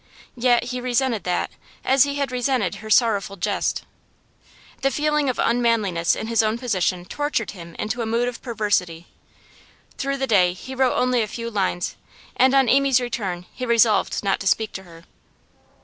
Yet 0.35 0.63
he 0.63 0.81
resented 0.81 1.25
that, 1.25 1.51
as 1.85 2.05
he 2.05 2.15
had 2.15 2.31
resented 2.31 2.77
her 2.77 2.89
sorrowful 2.89 3.35
jest. 3.35 3.83
The 4.81 4.89
feeling 4.89 5.29
of 5.29 5.37
unmanliness 5.37 6.15
in 6.15 6.25
his 6.25 6.41
own 6.41 6.57
position 6.57 7.05
tortured 7.05 7.51
him 7.51 7.75
into 7.77 8.01
a 8.01 8.07
mood 8.07 8.27
of 8.27 8.41
perversity. 8.41 9.05
Through 9.99 10.17
the 10.17 10.25
day 10.25 10.53
he 10.53 10.73
wrote 10.73 10.95
only 10.95 11.21
a 11.21 11.27
few 11.27 11.51
lines, 11.51 11.97
and 12.35 12.55
on 12.55 12.67
Amy's 12.67 12.99
return 12.99 13.45
he 13.53 13.63
resolved 13.63 14.23
not 14.23 14.39
to 14.39 14.47
speak 14.47 14.71
to 14.71 14.83
her. 14.85 15.03